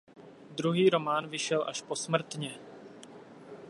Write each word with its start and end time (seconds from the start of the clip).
Druhý 0.55 0.89
román 0.89 1.27
vyšel 1.27 1.63
až 1.67 1.81
posmrtně. 1.81 2.59